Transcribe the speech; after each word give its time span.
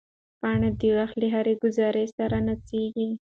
پاڼه 0.39 0.69
د 0.79 0.81
وخت 0.97 1.15
له 1.21 1.27
هر 1.33 1.45
ګوزار 1.63 1.95
سره 2.17 2.37
نڅېږي. 2.47 3.07